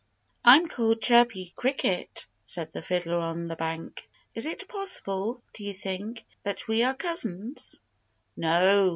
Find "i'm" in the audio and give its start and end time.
0.43-0.67